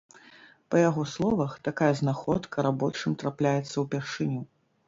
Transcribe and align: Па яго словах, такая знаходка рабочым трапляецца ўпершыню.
Па 0.71 0.79
яго 0.89 1.03
словах, 1.15 1.51
такая 1.69 1.91
знаходка 2.01 2.65
рабочым 2.69 3.11
трапляецца 3.25 3.75
ўпершыню. 3.85 4.41